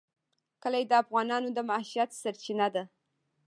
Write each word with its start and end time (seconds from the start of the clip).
کلي 0.63 0.83
د 0.89 0.93
افغانانو 1.03 1.49
د 1.53 1.59
معیشت 1.69 2.09
سرچینه 2.21 2.67
ده. 2.75 2.83